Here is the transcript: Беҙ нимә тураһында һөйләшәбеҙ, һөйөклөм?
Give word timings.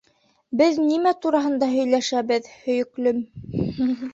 Беҙ 0.61 0.79
нимә 0.85 1.13
тураһында 1.27 1.69
һөйләшәбеҙ, 1.75 2.51
һөйөклөм? 2.65 3.21